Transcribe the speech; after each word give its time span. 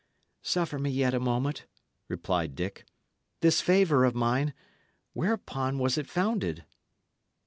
"Suffer 0.41 0.79
me 0.79 0.89
yet 0.89 1.13
a 1.13 1.19
moment," 1.19 1.67
replied 2.07 2.55
Dick. 2.55 2.87
"This 3.41 3.61
favour 3.61 4.03
of 4.03 4.15
mine 4.15 4.55
whereupon 5.13 5.77
was 5.77 5.95
it 5.95 6.09
founded?" 6.09 6.65